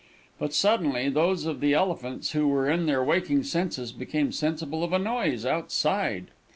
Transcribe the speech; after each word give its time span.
But 0.39 0.51
suddenly, 0.51 1.09
those 1.09 1.45
of 1.45 1.59
the 1.59 1.75
Elephants 1.75 2.31
who 2.31 2.47
were 2.47 2.67
in 2.67 2.87
their 2.87 3.03
waking 3.03 3.43
senses, 3.43 3.91
became 3.91 4.31
sensible 4.31 4.83
of 4.83 4.93
a 4.93 4.97
noise 4.97 5.45
outside. 5.45 6.31